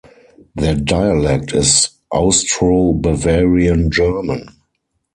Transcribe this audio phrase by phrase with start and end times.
[0.55, 4.49] Their dialect is Austro-Bavarian German.